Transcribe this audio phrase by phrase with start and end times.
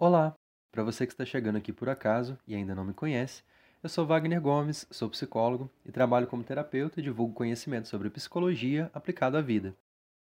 [0.00, 0.32] Olá!
[0.70, 3.42] Para você que está chegando aqui por acaso e ainda não me conhece,
[3.82, 8.92] eu sou Wagner Gomes, sou psicólogo e trabalho como terapeuta e divulgo conhecimento sobre psicologia
[8.94, 9.76] aplicado à vida.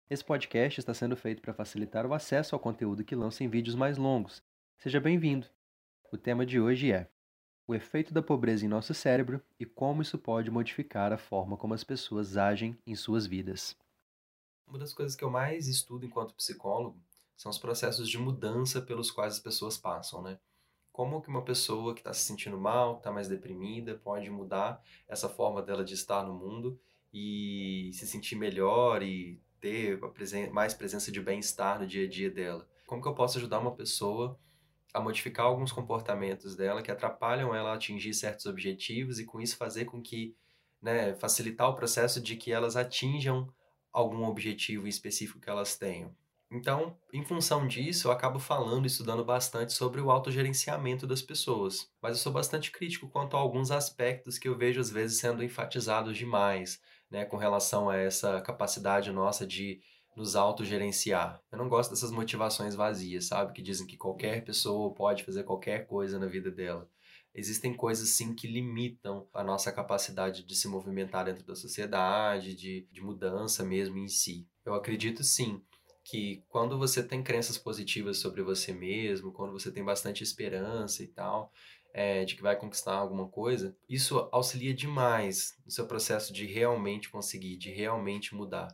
[0.10, 3.76] Esse podcast está sendo feito para facilitar o acesso ao conteúdo que lanço em vídeos
[3.76, 4.42] mais longos.
[4.78, 5.48] Seja bem-vindo!
[6.10, 7.10] O tema de hoje é
[7.68, 11.74] o efeito da pobreza em nosso cérebro e como isso pode modificar a forma como
[11.74, 13.76] as pessoas agem em suas vidas.
[14.66, 16.98] Uma das coisas que eu mais estudo enquanto psicólogo
[17.36, 20.40] são os processos de mudança pelos quais as pessoas passam, né?
[20.92, 25.28] Como que uma pessoa que está se sentindo mal, está mais deprimida, pode mudar essa
[25.28, 26.80] forma dela de estar no mundo
[27.14, 30.00] e se sentir melhor e ter
[30.52, 32.68] mais presença de bem-estar no dia a dia dela?
[32.86, 34.40] Como que eu posso ajudar uma pessoa
[34.94, 39.58] a modificar alguns comportamentos dela que atrapalham ela a atingir certos objetivos e com isso
[39.58, 40.34] fazer com que,
[40.82, 43.54] né, facilitar o processo de que elas atinjam
[43.92, 46.16] algum objetivo específico que elas tenham.
[46.56, 51.92] Então, em função disso, eu acabo falando e estudando bastante sobre o autogerenciamento das pessoas.
[52.02, 55.44] Mas eu sou bastante crítico quanto a alguns aspectos que eu vejo às vezes sendo
[55.44, 56.80] enfatizados demais,
[57.12, 59.82] né, com relação a essa capacidade nossa de
[60.16, 61.42] nos autogerenciar.
[61.52, 63.52] Eu não gosto dessas motivações vazias, sabe?
[63.52, 66.90] Que dizem que qualquer pessoa pode fazer qualquer coisa na vida dela.
[67.34, 72.88] Existem coisas sim que limitam a nossa capacidade de se movimentar dentro da sociedade, de,
[72.90, 74.48] de mudança mesmo em si.
[74.66, 75.62] Eu acredito sim
[76.06, 81.08] que quando você tem crenças positivas sobre você mesmo, quando você tem bastante esperança e
[81.08, 81.52] tal,
[81.92, 87.10] é, de que vai conquistar alguma coisa, isso auxilia demais no seu processo de realmente
[87.10, 88.68] conseguir, de realmente mudar.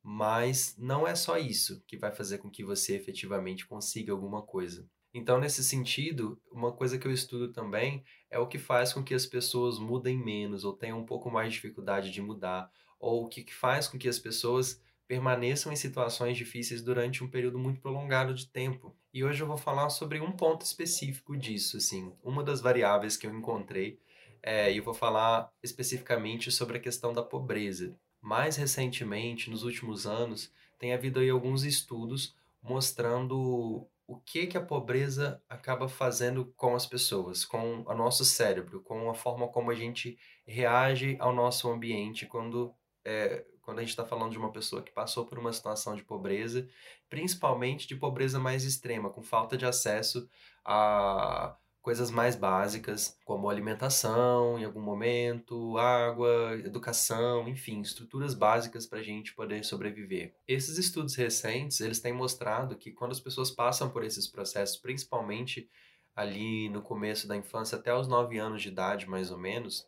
[0.00, 4.88] Mas não é só isso que vai fazer com que você efetivamente consiga alguma coisa.
[5.12, 9.12] Então, nesse sentido, uma coisa que eu estudo também é o que faz com que
[9.12, 13.28] as pessoas mudem menos ou tenham um pouco mais de dificuldade de mudar, ou o
[13.28, 14.80] que faz com que as pessoas
[15.10, 18.94] permaneçam em situações difíceis durante um período muito prolongado de tempo.
[19.12, 23.26] E hoje eu vou falar sobre um ponto específico disso, assim, uma das variáveis que
[23.26, 23.98] eu encontrei,
[24.40, 27.98] é, e eu vou falar especificamente sobre a questão da pobreza.
[28.20, 34.64] Mais recentemente, nos últimos anos, tem havido aí alguns estudos mostrando o que que a
[34.64, 39.74] pobreza acaba fazendo com as pessoas, com o nosso cérebro, com a forma como a
[39.74, 40.16] gente
[40.46, 42.72] reage ao nosso ambiente quando
[43.04, 46.02] é, quando a gente está falando de uma pessoa que passou por uma situação de
[46.02, 46.68] pobreza,
[47.08, 50.28] principalmente de pobreza mais extrema, com falta de acesso
[50.64, 58.98] a coisas mais básicas, como alimentação em algum momento, água, educação, enfim, estruturas básicas para
[58.98, 60.34] a gente poder sobreviver.
[60.48, 65.70] Esses estudos recentes, eles têm mostrado que quando as pessoas passam por esses processos, principalmente
[66.16, 69.86] ali no começo da infância até os 9 anos de idade, mais ou menos,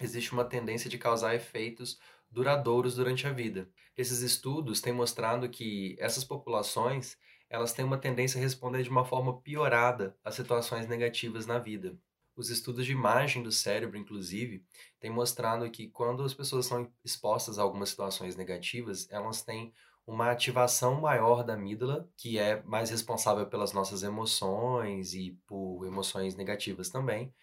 [0.00, 2.00] existe uma tendência de causar efeitos
[2.32, 3.68] duradouros durante a vida.
[3.96, 7.16] Esses estudos têm mostrado que essas populações
[7.48, 11.98] elas têm uma tendência a responder de uma forma piorada a situações negativas na vida.
[12.34, 14.64] Os estudos de imagem do cérebro, inclusive,
[14.98, 19.70] têm mostrado que quando as pessoas são expostas a algumas situações negativas, elas têm
[20.06, 26.34] uma ativação maior da amígdala, que é mais responsável pelas nossas emoções e por emoções
[26.34, 27.34] negativas também,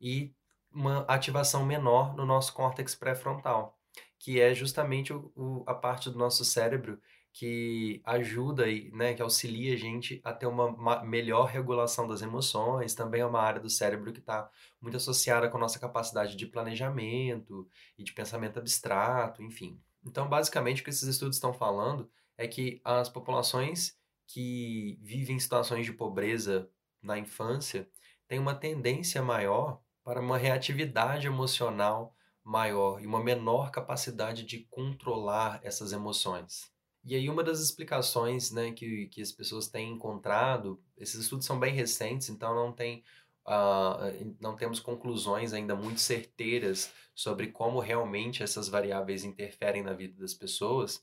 [0.00, 0.32] e
[0.72, 3.75] uma ativação menor no nosso córtex pré-frontal,
[4.18, 7.00] que é justamente o, o, a parte do nosso cérebro
[7.32, 12.94] que ajuda e né, que auxilia a gente a ter uma melhor regulação das emoções.
[12.94, 14.50] Também é uma área do cérebro que está
[14.80, 17.68] muito associada com a nossa capacidade de planejamento
[17.98, 19.78] e de pensamento abstrato, enfim.
[20.02, 25.84] Então, basicamente, o que esses estudos estão falando é que as populações que vivem situações
[25.84, 26.70] de pobreza
[27.02, 27.86] na infância
[28.26, 32.15] têm uma tendência maior para uma reatividade emocional
[32.46, 36.70] maior e uma menor capacidade de controlar essas emoções.
[37.04, 41.58] E aí uma das explicações né, que, que as pessoas têm encontrado, esses estudos são
[41.58, 43.02] bem recentes, então não tem
[43.48, 50.20] Uh, não temos conclusões ainda muito certeiras sobre como realmente essas variáveis interferem na vida
[50.20, 51.00] das pessoas,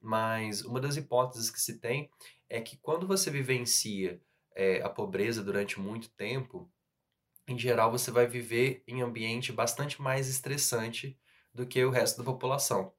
[0.00, 2.08] mas uma das hipóteses que se tem
[2.48, 4.22] é que quando você vivencia
[4.54, 6.70] é, a pobreza durante muito tempo,
[7.48, 11.18] em geral, você vai viver em ambiente bastante mais estressante
[11.52, 12.92] do que o resto da população.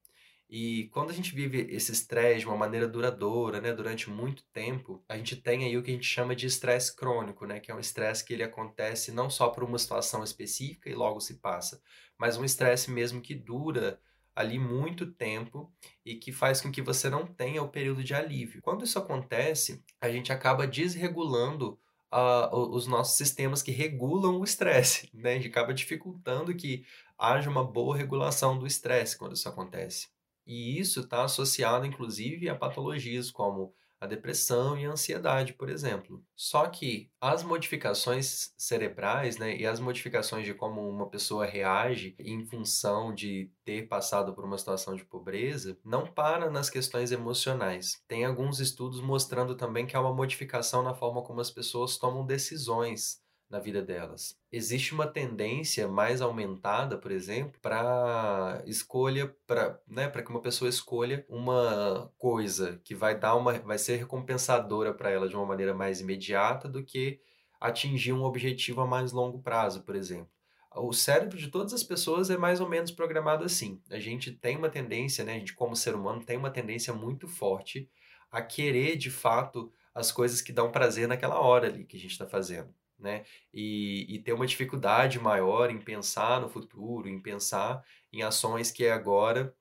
[0.50, 5.02] E quando a gente vive esse estresse de uma maneira duradoura, né, durante muito tempo,
[5.08, 7.76] a gente tem aí o que a gente chama de estresse crônico, né, que é
[7.76, 11.82] um estresse que ele acontece não só por uma situação específica e logo se passa,
[12.18, 13.98] mas um estresse mesmo que dura
[14.36, 15.74] ali muito tempo
[16.06, 18.62] e que faz com que você não tenha o período de alívio.
[18.62, 21.80] Quando isso acontece, a gente acaba desregulando
[22.12, 25.34] uh, os nossos sistemas que regulam o estresse, né?
[25.34, 26.86] A gente acaba dificultando que
[27.18, 30.10] haja uma boa regulação do estresse quando isso acontece.
[30.46, 36.26] E isso está associado, inclusive, a patologias como a depressão e a ansiedade, por exemplo.
[36.36, 42.44] Só que as modificações cerebrais, né, e as modificações de como uma pessoa reage em
[42.44, 48.02] função de ter passado por uma situação de pobreza, não para nas questões emocionais.
[48.08, 52.26] Tem alguns estudos mostrando também que há uma modificação na forma como as pessoas tomam
[52.26, 53.22] decisões
[53.52, 54.40] na vida delas.
[54.52, 61.26] Existe uma tendência mais aumentada, por exemplo, para escolha para, né, que uma pessoa escolha
[61.28, 66.00] uma coisa que vai dar uma vai ser recompensadora para ela de uma maneira mais
[66.00, 67.20] imediata do que
[67.60, 70.30] atingir um objetivo a mais longo prazo, por exemplo.
[70.74, 73.82] O cérebro de todas as pessoas é mais ou menos programado assim.
[73.90, 77.28] A gente tem uma tendência, né, a gente como ser humano tem uma tendência muito
[77.28, 77.90] forte
[78.32, 82.12] a querer de fato as coisas que dão prazer naquela hora ali que a gente
[82.12, 83.26] está fazendo né?
[83.54, 88.88] E, e ter uma dificuldade maior em pensar no futuro, em pensar em ações que
[88.88, 89.56] agora,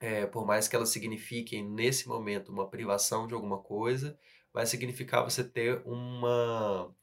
[0.00, 4.18] é, por mais que elas signifiquem nesse momento uma privação de alguma coisa,
[4.52, 6.94] vai significar você ter uma,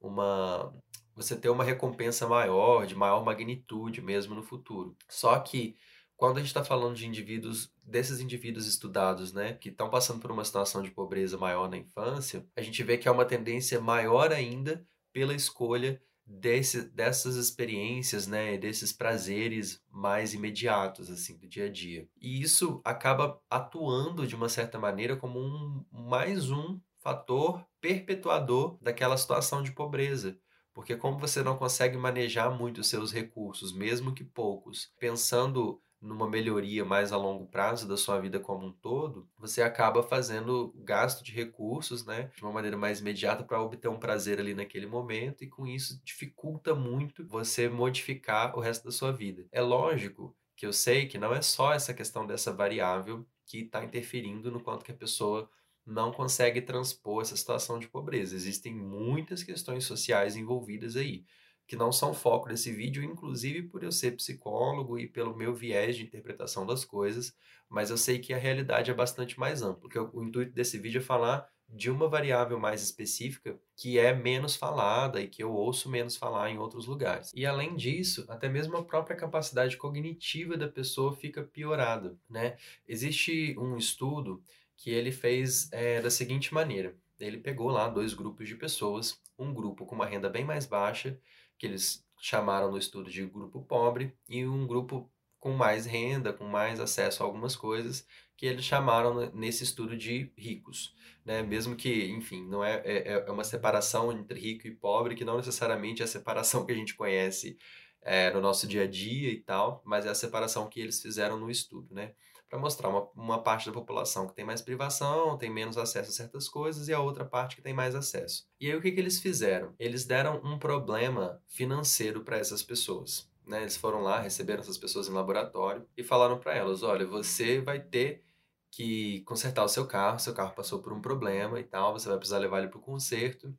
[0.00, 0.72] uma
[1.14, 4.96] você ter uma recompensa maior, de maior magnitude mesmo no futuro.
[5.08, 5.76] Só que
[6.16, 10.30] quando a gente está falando de indivíduos, desses indivíduos estudados, né, que estão passando por
[10.30, 14.32] uma situação de pobreza maior na infância, a gente vê que é uma tendência maior
[14.32, 21.72] ainda pela escolha desse, dessas experiências, né, desses prazeres mais imediatos assim do dia a
[21.72, 22.06] dia.
[22.20, 29.16] E isso acaba atuando de uma certa maneira como um mais um fator perpetuador daquela
[29.16, 30.38] situação de pobreza.
[30.74, 36.28] Porque como você não consegue manejar muito os seus recursos, mesmo que poucos, pensando numa
[36.28, 41.24] melhoria mais a longo prazo da sua vida como um todo, você acaba fazendo gasto
[41.24, 45.42] de recursos, né, de uma maneira mais imediata para obter um prazer ali naquele momento
[45.42, 49.46] e com isso dificulta muito você modificar o resto da sua vida.
[49.50, 53.84] É lógico que eu sei que não é só essa questão dessa variável que está
[53.84, 55.48] interferindo no quanto que a pessoa
[55.84, 58.34] não consegue transpor essa situação de pobreza.
[58.34, 61.24] Existem muitas questões sociais envolvidas aí
[61.66, 65.96] que não são foco desse vídeo, inclusive por eu ser psicólogo e pelo meu viés
[65.96, 67.36] de interpretação das coisas,
[67.68, 71.00] mas eu sei que a realidade é bastante mais ampla, porque o, intuito desse vídeo
[71.00, 75.90] é falar de uma variável mais específica que é menos falada e que eu ouço
[75.90, 77.32] menos falar em outros lugares.
[77.34, 82.56] E além disso, até mesmo a própria capacidade cognitiva da pessoa fica piorada, né?
[82.86, 84.40] Existe um estudo
[84.76, 89.52] que ele fez é, da seguinte maneira: ele pegou lá dois grupos de pessoas, um
[89.52, 91.18] grupo com uma renda bem mais baixa
[91.58, 96.44] que eles chamaram no estudo de grupo pobre, e um grupo com mais renda, com
[96.44, 98.06] mais acesso a algumas coisas,
[98.36, 100.94] que eles chamaram nesse estudo de ricos.
[101.24, 101.42] Né?
[101.42, 105.36] Mesmo que, enfim, não é, é, é uma separação entre rico e pobre, que não
[105.36, 107.56] necessariamente é a separação que a gente conhece
[108.02, 111.38] é, no nosso dia a dia e tal, mas é a separação que eles fizeram
[111.38, 111.94] no estudo.
[111.94, 112.14] Né?
[112.48, 116.12] Para mostrar uma, uma parte da população que tem mais privação, tem menos acesso a
[116.12, 118.46] certas coisas, e a outra parte que tem mais acesso.
[118.60, 119.74] E aí o que, que eles fizeram?
[119.78, 123.28] Eles deram um problema financeiro para essas pessoas.
[123.46, 123.62] Né?
[123.62, 127.80] Eles foram lá, receberam essas pessoas em laboratório e falaram para elas: olha, você vai
[127.80, 128.24] ter
[128.70, 132.18] que consertar o seu carro, seu carro passou por um problema e tal, você vai
[132.18, 133.54] precisar levar ele para o conserto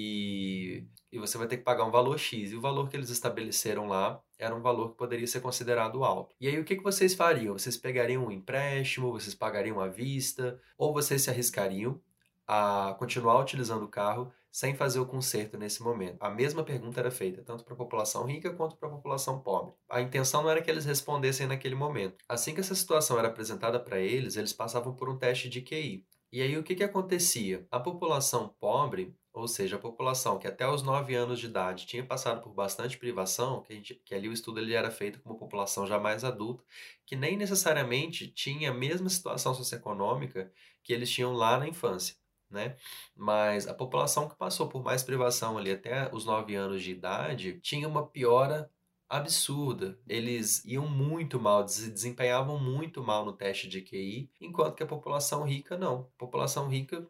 [0.00, 2.52] e, e você vai ter que pagar um valor X.
[2.52, 6.36] E o valor que eles estabeleceram lá era um valor que poderia ser considerado alto.
[6.40, 7.58] E aí o que, que vocês fariam?
[7.58, 12.00] Vocês pegariam um empréstimo, vocês pagariam à vista, ou vocês se arriscariam
[12.46, 16.16] a continuar utilizando o carro sem fazer o conserto nesse momento?
[16.20, 19.74] A mesma pergunta era feita tanto para a população rica quanto para a população pobre.
[19.90, 22.24] A intenção não era que eles respondessem naquele momento.
[22.28, 26.06] Assim que essa situação era apresentada para eles, eles passavam por um teste de QI.
[26.30, 27.66] E aí o que, que acontecia?
[27.70, 32.04] A população pobre ou seja, a população que até os 9 anos de idade tinha
[32.04, 35.38] passado por bastante privação, que, gente, que ali o estudo ele era feito com uma
[35.38, 36.64] população já mais adulta,
[37.06, 40.52] que nem necessariamente tinha a mesma situação socioeconômica
[40.82, 42.16] que eles tinham lá na infância.
[42.50, 42.76] Né?
[43.14, 47.60] Mas a população que passou por mais privação ali até os 9 anos de idade
[47.60, 48.70] tinha uma piora
[49.08, 49.98] absurda.
[50.06, 54.86] Eles iam muito mal, se desempenhavam muito mal no teste de QI, enquanto que a
[54.86, 56.08] população rica não.
[56.16, 57.06] A população rica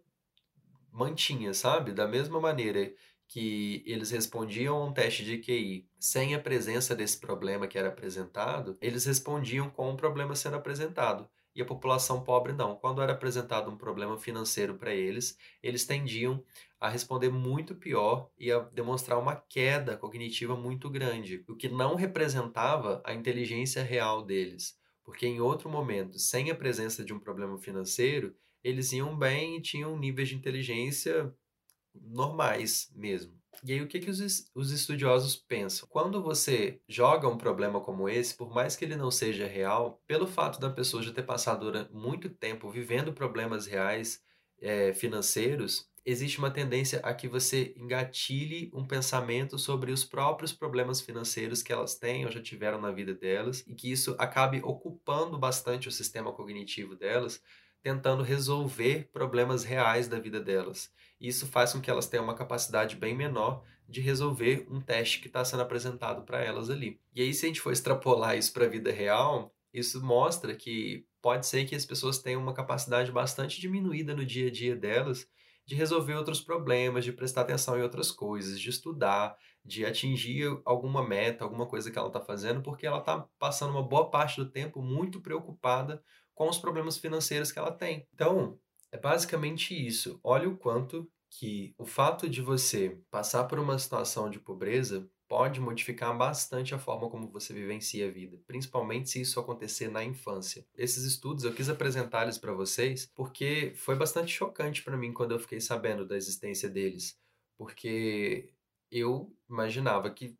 [0.92, 1.92] mantinha, sabe?
[1.92, 2.92] Da mesma maneira
[3.28, 7.88] que eles respondiam a um teste de QI sem a presença desse problema que era
[7.88, 11.28] apresentado, eles respondiam com o problema sendo apresentado.
[11.54, 12.76] E a população pobre não.
[12.76, 16.42] Quando era apresentado um problema financeiro para eles, eles tendiam
[16.80, 21.96] a responder muito pior e a demonstrar uma queda cognitiva muito grande, o que não
[21.96, 24.78] representava a inteligência real deles.
[25.04, 28.34] Porque em outro momento, sem a presença de um problema financeiro,
[28.68, 31.34] eles iam bem e tinham níveis de inteligência
[31.94, 33.38] normais mesmo.
[33.64, 35.88] E aí, o que, que os, os estudiosos pensam?
[35.88, 40.26] Quando você joga um problema como esse, por mais que ele não seja real, pelo
[40.26, 44.22] fato da pessoa já ter passado muito tempo vivendo problemas reais
[44.60, 51.00] é, financeiros, existe uma tendência a que você engatilhe um pensamento sobre os próprios problemas
[51.00, 55.36] financeiros que elas têm ou já tiveram na vida delas e que isso acabe ocupando
[55.36, 57.42] bastante o sistema cognitivo delas,
[57.82, 60.92] tentando resolver problemas reais da vida delas.
[61.20, 65.26] Isso faz com que elas tenham uma capacidade bem menor de resolver um teste que
[65.26, 67.00] está sendo apresentado para elas ali.
[67.14, 71.06] E aí, se a gente for extrapolar isso para a vida real, isso mostra que
[71.22, 75.26] pode ser que as pessoas tenham uma capacidade bastante diminuída no dia a dia delas
[75.68, 81.06] de resolver outros problemas, de prestar atenção em outras coisas, de estudar, de atingir alguma
[81.06, 84.50] meta, alguma coisa que ela está fazendo, porque ela está passando uma boa parte do
[84.50, 86.02] tempo muito preocupada
[86.38, 88.06] com os problemas financeiros que ela tem.
[88.14, 88.56] Então,
[88.92, 90.20] é basicamente isso.
[90.22, 95.60] Olha o quanto que o fato de você passar por uma situação de pobreza pode
[95.60, 100.64] modificar bastante a forma como você vivencia a vida, principalmente se isso acontecer na infância.
[100.76, 105.32] Esses estudos eu quis apresentar eles para vocês porque foi bastante chocante para mim quando
[105.32, 107.18] eu fiquei sabendo da existência deles,
[107.58, 108.48] porque
[108.92, 110.36] eu imaginava que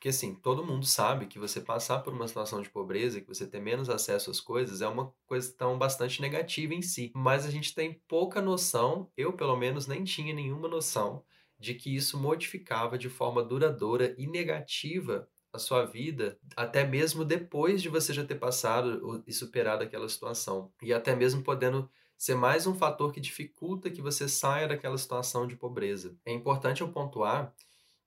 [0.00, 3.46] porque assim, todo mundo sabe que você passar por uma situação de pobreza, que você
[3.46, 7.12] ter menos acesso às coisas, é uma questão bastante negativa em si.
[7.14, 11.22] Mas a gente tem pouca noção, eu pelo menos nem tinha nenhuma noção,
[11.58, 17.82] de que isso modificava de forma duradoura e negativa a sua vida, até mesmo depois
[17.82, 20.72] de você já ter passado e superado aquela situação.
[20.80, 25.46] E até mesmo podendo ser mais um fator que dificulta que você saia daquela situação
[25.46, 26.16] de pobreza.
[26.24, 27.54] É importante eu pontuar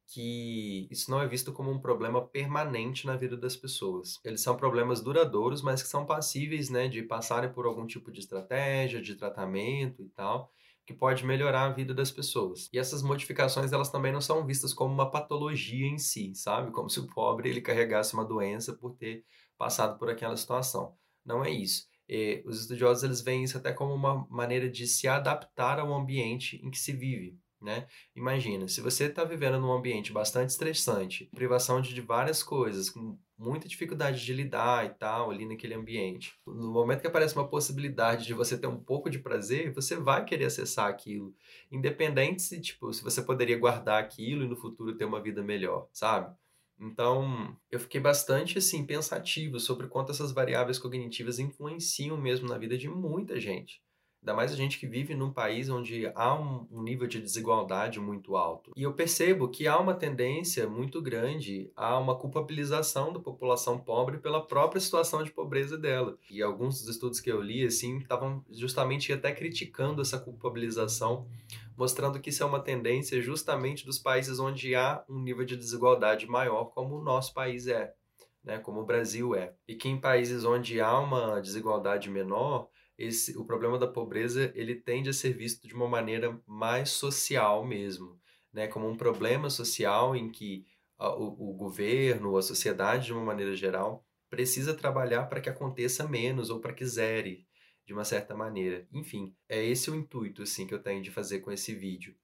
[0.07, 4.19] que isso não é visto como um problema permanente na vida das pessoas.
[4.23, 8.19] Eles são problemas duradouros, mas que são passíveis né, de passarem por algum tipo de
[8.19, 10.51] estratégia, de tratamento e tal,
[10.85, 12.69] que pode melhorar a vida das pessoas.
[12.73, 16.71] E essas modificações, elas também não são vistas como uma patologia em si, sabe?
[16.71, 19.25] Como se o pobre ele carregasse uma doença por ter
[19.57, 20.95] passado por aquela situação.
[21.25, 21.87] Não é isso.
[22.07, 26.59] E os estudiosos eles veem isso até como uma maneira de se adaptar ao ambiente
[26.63, 27.39] em que se vive.
[27.63, 27.87] Né?
[28.13, 33.69] Imagina, se você está vivendo num ambiente bastante estressante, privação de, várias coisas, com muita
[33.69, 36.33] dificuldade de lidar e tal ali naquele ambiente.
[36.45, 40.25] No momento que aparece uma possibilidade de você ter um pouco de prazer, você vai
[40.25, 41.33] querer acessar aquilo,
[41.71, 45.87] independente se tipo se você poderia guardar aquilo e no futuro ter uma vida melhor,
[45.93, 46.35] sabe?
[46.77, 52.77] Então, eu fiquei bastante assim pensativo sobre quanto essas variáveis cognitivas influenciam mesmo na vida
[52.77, 53.81] de muita gente.
[54.23, 58.37] Ainda mais a gente que vive num país onde há um, nível de desigualdade muito
[58.37, 58.71] alto.
[58.73, 64.17] E eu percebo que há uma tendência muito grande a uma culpabilização da população pobre
[64.19, 66.17] pela própria situação de pobreza dela.
[66.31, 71.27] E alguns dos estudos que eu li, assim, estavam justamente até criticando essa culpabilização,
[71.75, 76.27] mostrando que isso é uma tendência justamente dos países onde há um nível de desigualdade
[76.27, 77.93] maior, como o nosso país é.
[78.41, 79.53] Né, como o Brasil é.
[79.65, 84.75] E que em países onde há uma desigualdade menor, esse, o problema da pobreza ele
[84.75, 88.19] tende a ser visto de uma maneira mais social mesmo,
[88.51, 88.67] né?
[88.67, 90.65] como um problema social em que
[90.97, 96.07] a, o, o governo, a sociedade de uma maneira geral, precisa trabalhar para que aconteça
[96.07, 97.47] menos ou para que zere
[97.85, 98.87] de uma certa maneira.
[98.91, 102.15] Enfim, é esse o intuito assim que eu tenho de fazer com esse vídeo,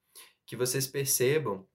[0.46, 1.66] que vocês percebam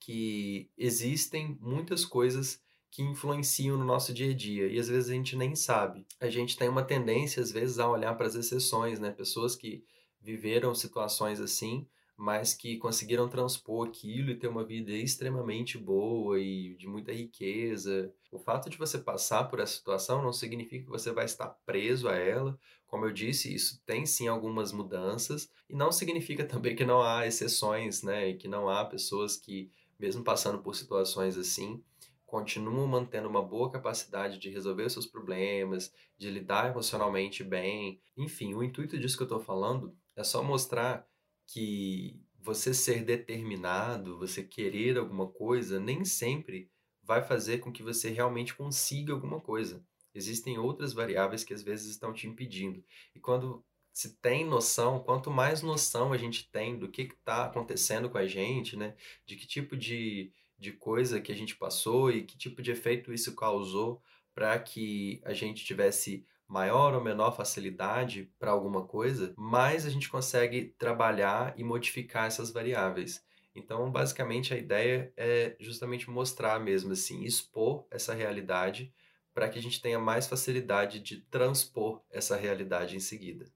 [0.00, 2.63] que existem muitas coisas
[2.94, 6.06] que influenciam no nosso dia a dia e às vezes a gente nem sabe.
[6.20, 9.10] A gente tem uma tendência às vezes a olhar para as exceções, né?
[9.10, 9.84] Pessoas que
[10.22, 16.76] viveram situações assim, mas que conseguiram transpor aquilo e ter uma vida extremamente boa e
[16.76, 18.14] de muita riqueza.
[18.30, 22.08] O fato de você passar por essa situação não significa que você vai estar preso
[22.08, 22.56] a ela.
[22.86, 27.26] Como eu disse, isso tem sim algumas mudanças e não significa também que não há
[27.26, 28.28] exceções, né?
[28.28, 31.82] E que não há pessoas que mesmo passando por situações assim,
[32.26, 38.00] continuam mantendo uma boa capacidade de resolver os seus problemas, de lidar emocionalmente bem.
[38.16, 41.06] Enfim, o intuito disso que eu estou falando é só mostrar
[41.46, 46.70] que você ser determinado, você querer alguma coisa, nem sempre
[47.02, 49.84] vai fazer com que você realmente consiga alguma coisa.
[50.14, 52.84] Existem outras variáveis que às vezes estão te impedindo.
[53.14, 58.10] E quando se tem noção, quanto mais noção a gente tem do que está acontecendo
[58.10, 58.96] com a gente, né?
[59.24, 60.32] De que tipo de,
[60.64, 64.02] de coisa que a gente passou e que tipo de efeito isso causou
[64.34, 70.08] para que a gente tivesse maior ou menor facilidade para alguma coisa, mais a gente
[70.08, 73.22] consegue trabalhar e modificar essas variáveis.
[73.54, 78.92] Então, basicamente, a ideia é justamente mostrar mesmo assim, expor essa realidade
[79.34, 83.52] para que a gente tenha mais facilidade de transpor essa realidade em seguida.